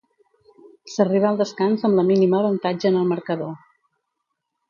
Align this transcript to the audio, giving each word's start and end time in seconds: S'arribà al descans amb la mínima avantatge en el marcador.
S'arribà 0.93 1.27
al 1.33 1.37
descans 1.41 1.85
amb 1.89 2.01
la 2.01 2.07
mínima 2.09 2.39
avantatge 2.39 2.91
en 2.93 2.99
el 3.03 3.07
marcador. 3.13 3.53